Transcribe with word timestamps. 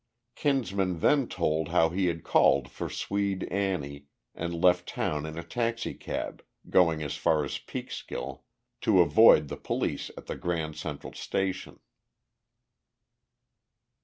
Kinsman 0.33 0.97
then 0.97 1.27
told 1.27 1.67
how 1.69 1.89
he 1.89 2.07
had 2.07 2.23
called 2.23 2.71
for 2.71 2.89
Swede 2.89 3.43
Annie, 3.51 4.07
and 4.33 4.59
left 4.59 4.89
town 4.89 5.27
in 5.27 5.37
a 5.37 5.43
taxicab, 5.43 6.43
going 6.67 7.03
as 7.03 7.15
far 7.15 7.43
as 7.45 7.59
Peekskill, 7.59 8.41
to 8.81 9.01
avoid 9.01 9.47
the 9.47 9.57
police 9.57 10.09
at 10.17 10.25
the 10.25 10.35
Grand 10.35 10.75
Central 10.75 11.13
Station. 11.13 11.79